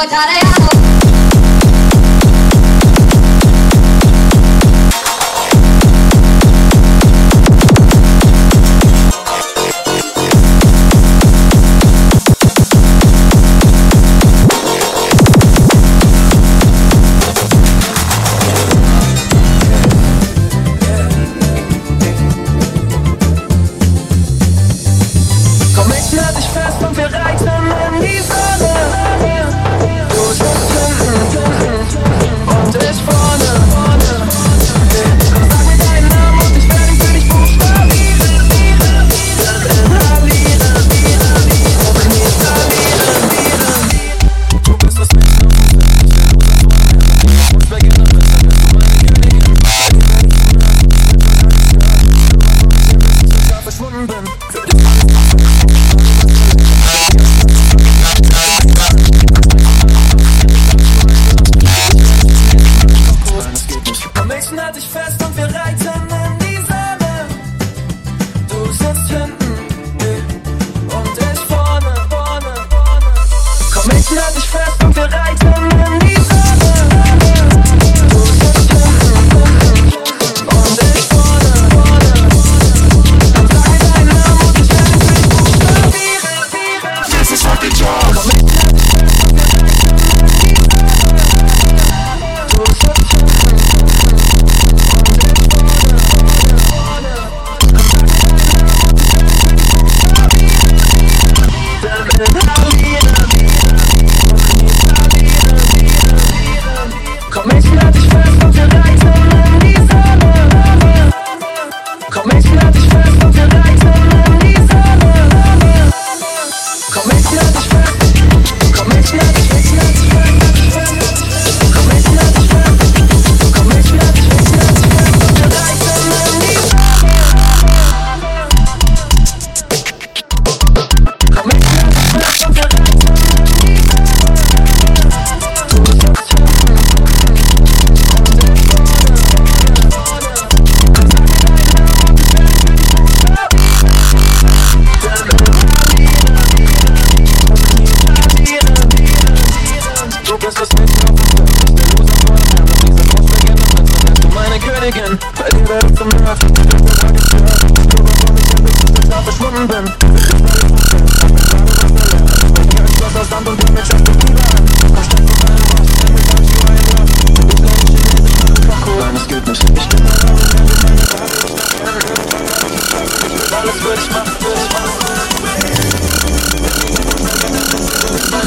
[0.00, 0.39] Mambo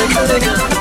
[0.03, 0.49] meine Königin.
[0.49, 0.72] I'll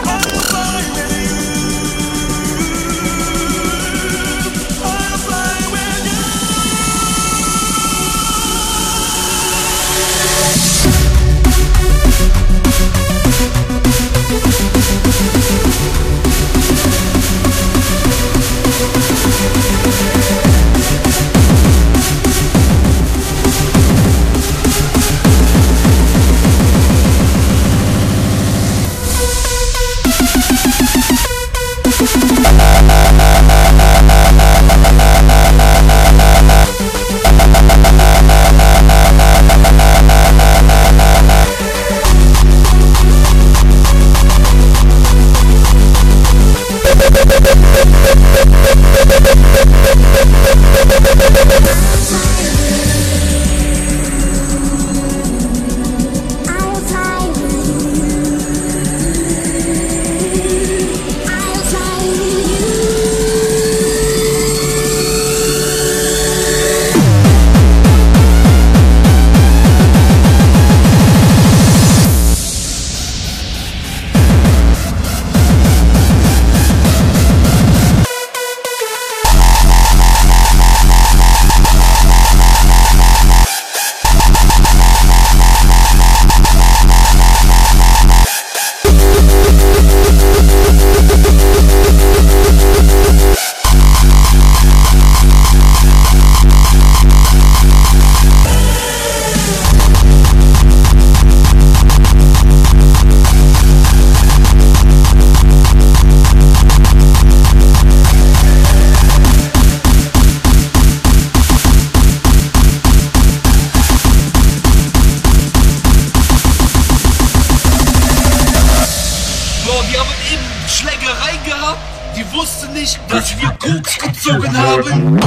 [120.83, 121.79] Schlägerei gehabt.
[122.17, 125.21] Die wusste nicht, dass wir Koks gezogen haben.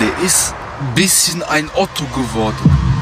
[0.00, 2.93] Der ist ein bisschen ein Otto geworden.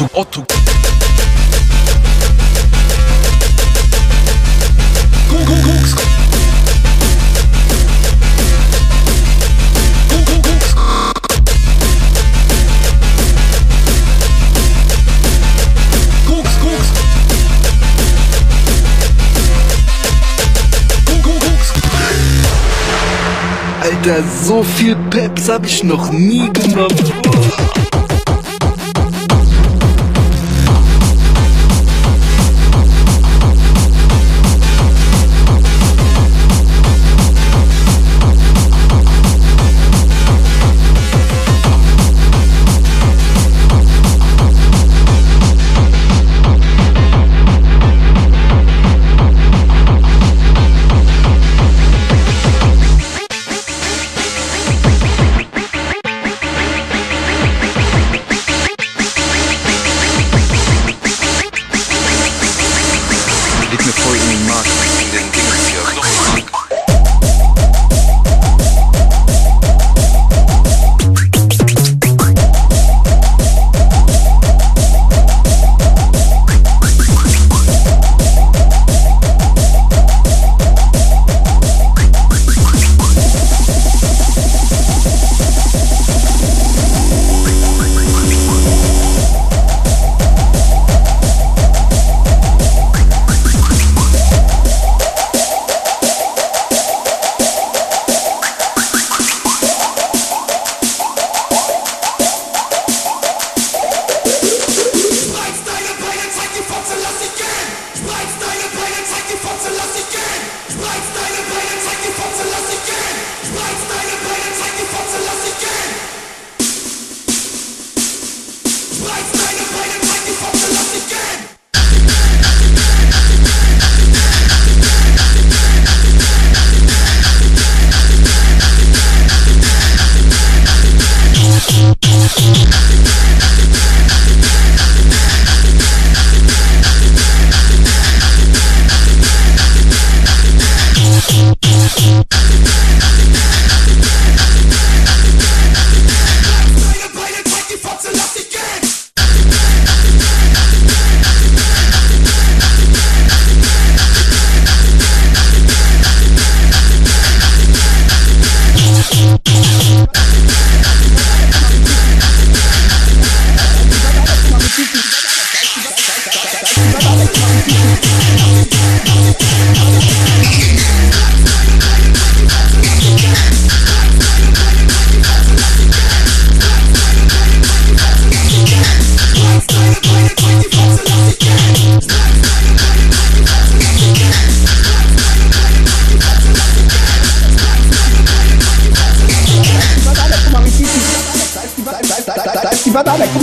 [0.00, 0.46] Otto, Otto.
[23.82, 27.99] Alter, so viel Peps hab ich noch nie genommen.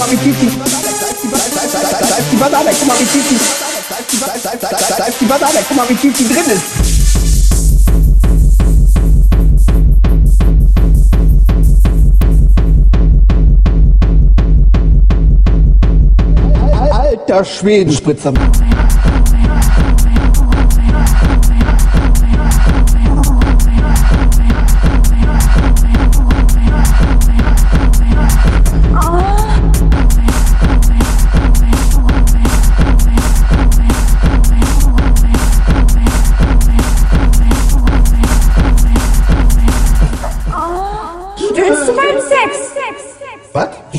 [0.08, 0.40] Guck mal wie tief
[2.32, 3.26] die Banane, guck mal wie tief
[5.20, 6.64] die Banane, guck mal wie tief die drin ist
[16.90, 18.34] Alter Schwedenspritzer.
[18.34, 19.17] Stöhnst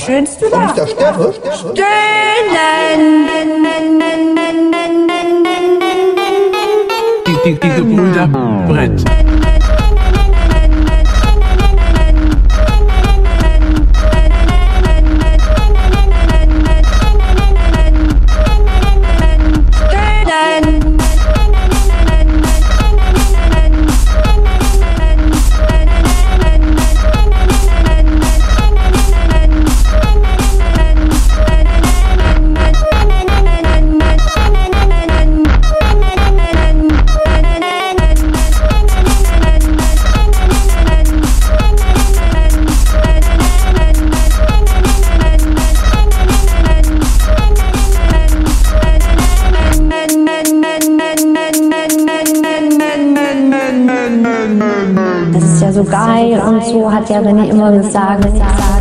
[0.08, 0.56] schönste da.
[0.56, 1.34] Und ich da sterbe?
[1.52, 1.76] Stöhnen.
[7.26, 7.84] Die, die, diese
[8.66, 9.07] brennt.
[57.08, 58.77] ja, wenn ich immer sagen, sagen.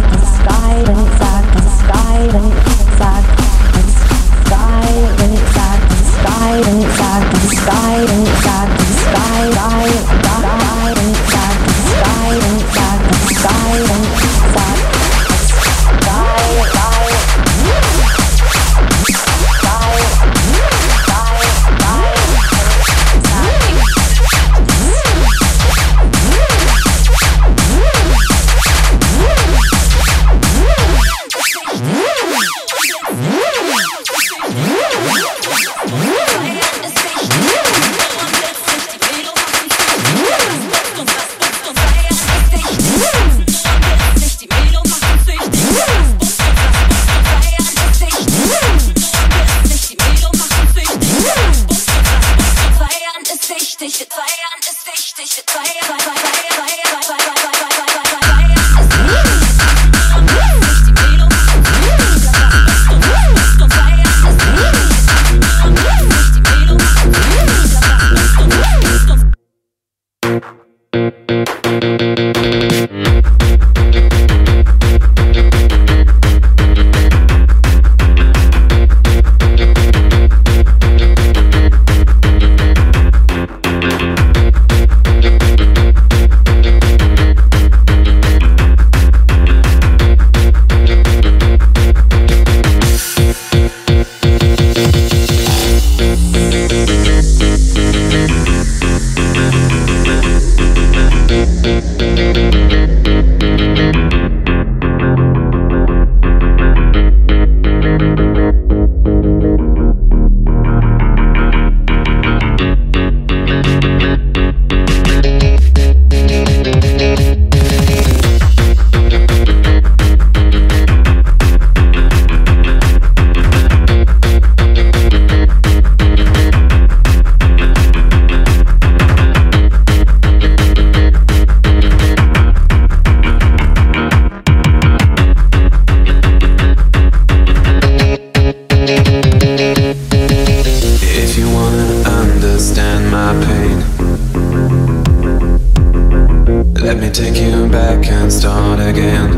[147.17, 149.31] Take you back and start again.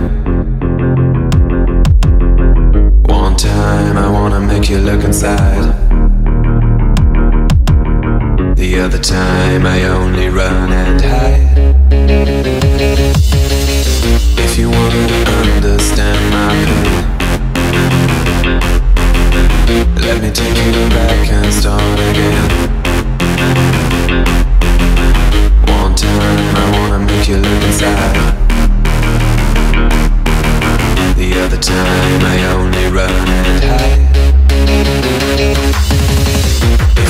[3.06, 5.64] One time, I wanna make you look inside.
[8.58, 11.48] The other time, I only run and hide.
[14.46, 15.06] If you wanna
[15.54, 17.06] understand my pain.
[20.06, 22.69] Let me take you back and start again.
[27.22, 28.16] if you look inside.
[31.18, 34.06] The other time I only run and hide.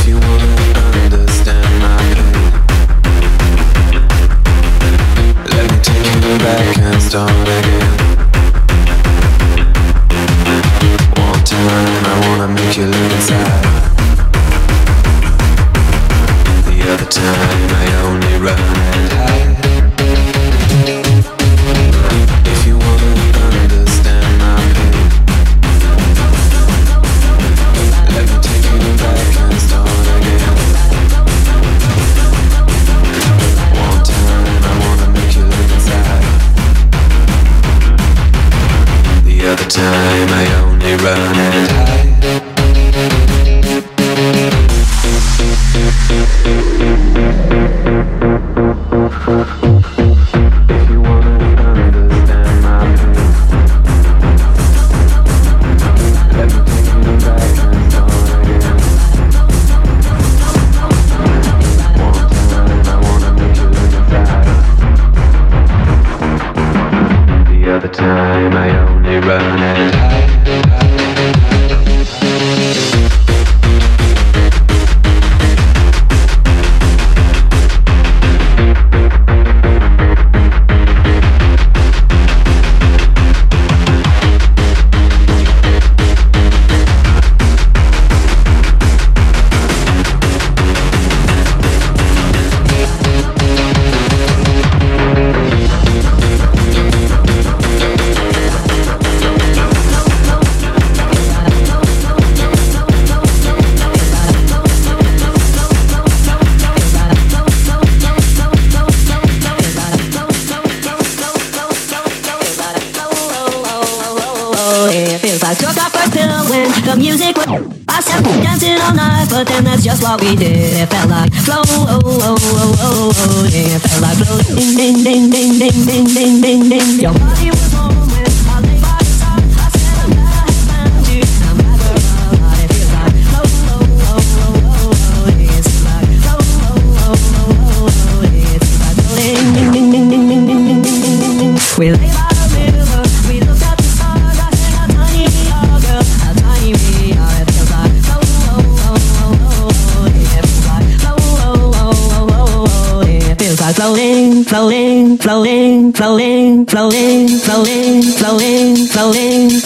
[0.10, 0.50] Wanna
[1.04, 2.52] understand my pain
[5.46, 7.90] Let me take you back and start again.
[11.18, 13.64] One time I wanna make you look inside.
[16.66, 18.89] The other time I only run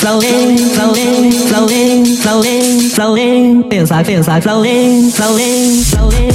[0.03, 6.32] slowly slowly slowly slowly slowly feels like feels like slowly slowly slowly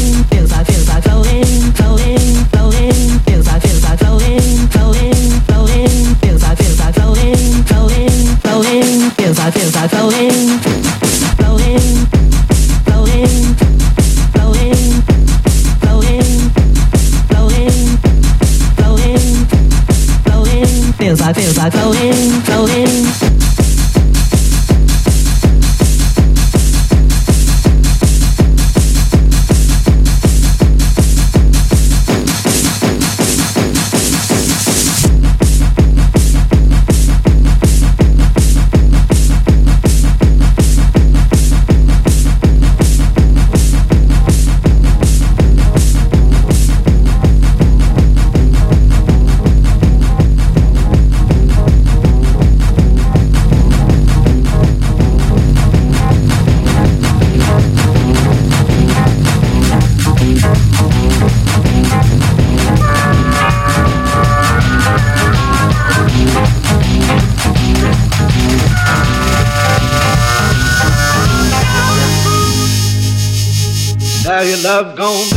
[74.68, 75.27] love gone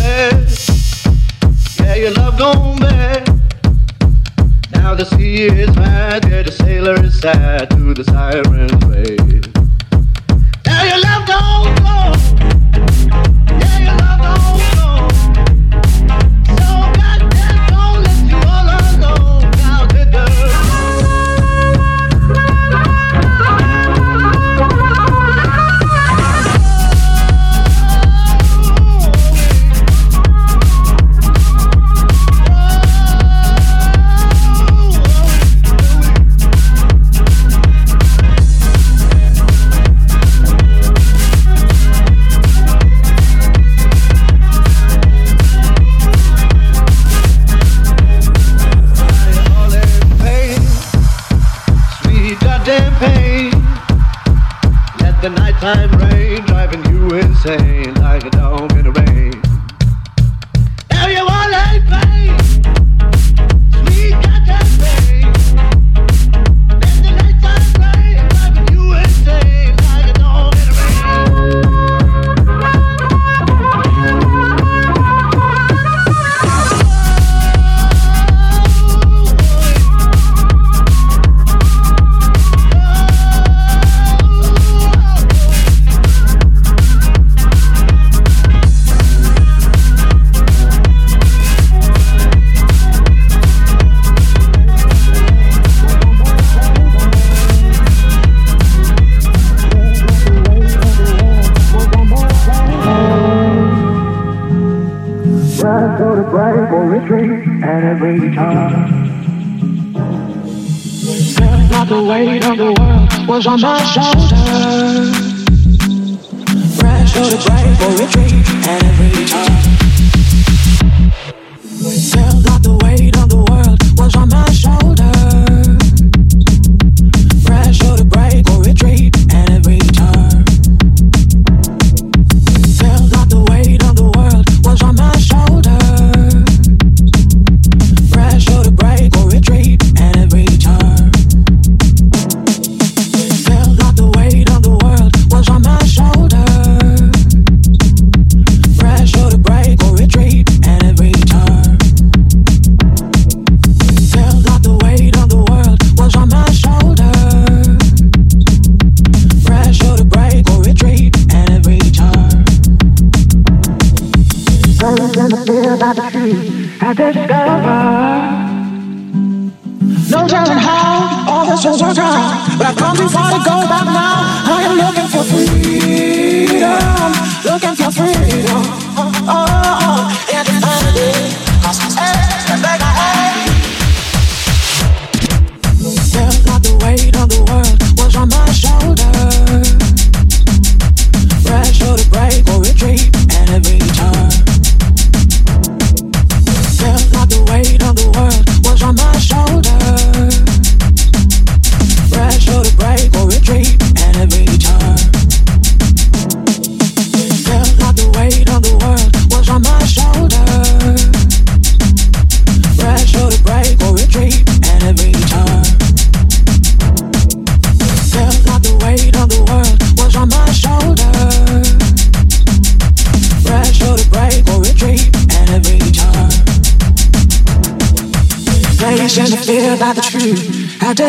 [113.52, 114.30] My chama,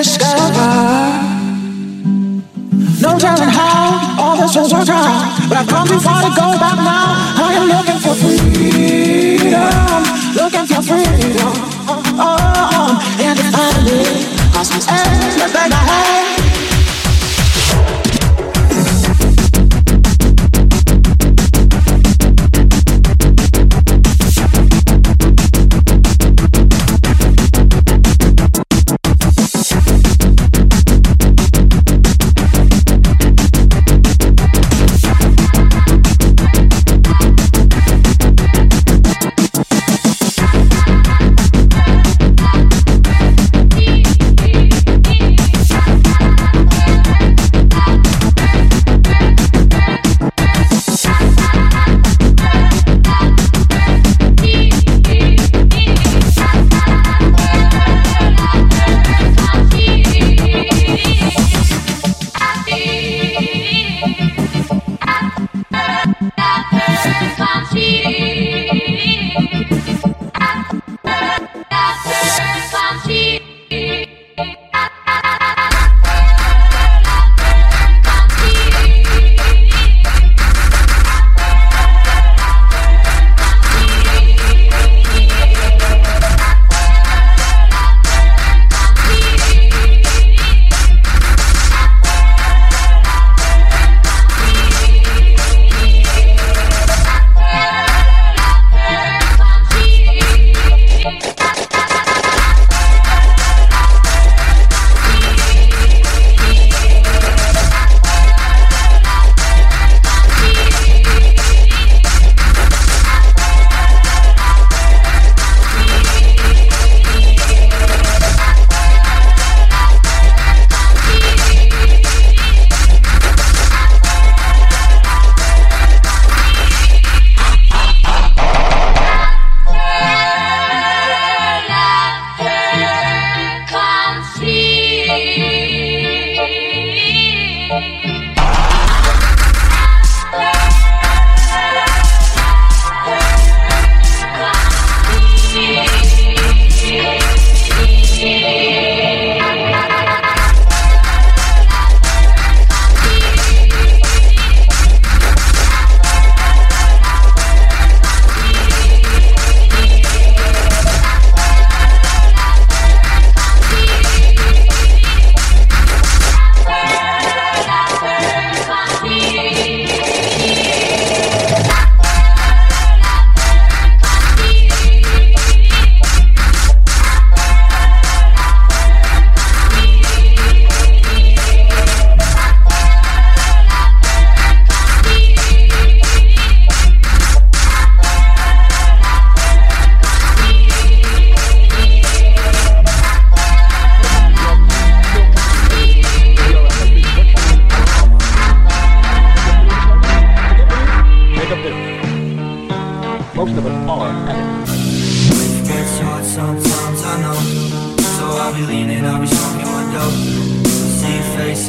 [0.03, 0.71] discover.
[3.01, 6.59] No telling how all this will work out, but I've come too far to go
[6.59, 7.15] back now.
[7.39, 9.53] I am looking for freedom,
[10.35, 11.53] looking for freedom,
[11.87, 12.37] oh, oh,
[12.75, 16.22] oh and finally, I everything I have.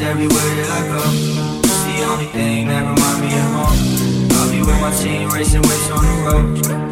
[0.04, 1.02] everywhere that I go.
[1.64, 3.78] It's the only thing that reminds me of home.
[4.36, 6.44] I'll be with my team, racing waves on the road.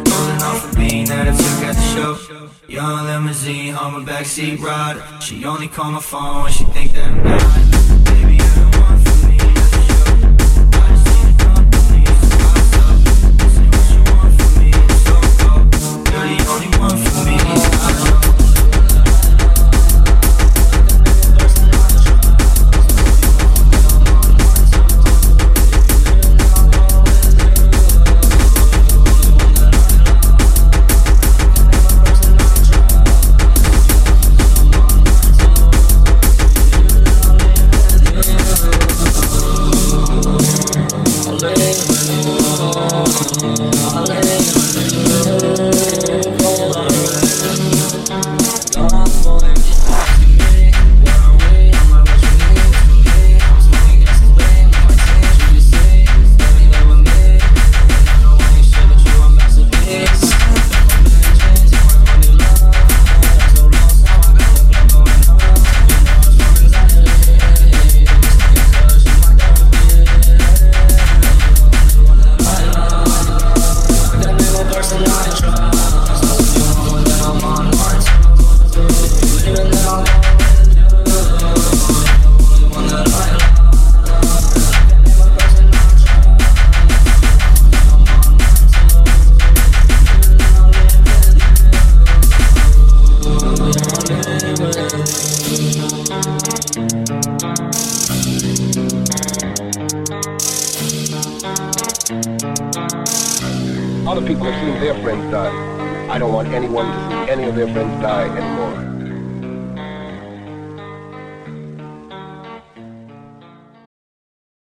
[0.09, 2.49] Rolling off a bean that I took at the show.
[2.67, 5.03] Young limousine, I'm a backseat rider.
[5.21, 7.82] She only call my phone when she think that I'm dying.